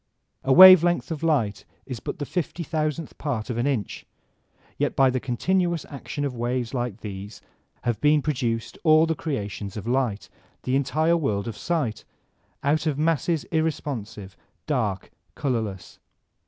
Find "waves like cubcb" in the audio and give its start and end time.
6.35-6.95